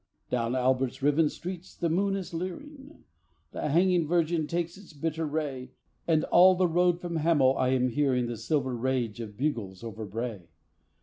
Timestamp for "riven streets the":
1.03-1.87